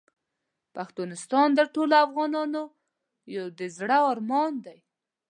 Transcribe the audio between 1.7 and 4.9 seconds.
ټولو افغانانو یو د زړه ارمان دی.